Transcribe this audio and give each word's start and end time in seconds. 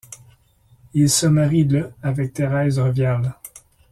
Il 0.95 1.11
se 1.11 1.27
marie 1.27 1.63
le 1.65 1.91
avec 2.01 2.33
Thérèse 2.33 2.79
Revial. 2.79 3.35